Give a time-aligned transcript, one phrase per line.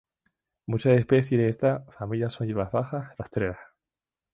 [0.65, 3.59] Muchas especies de esta familia son hierbas bajas, rastreras.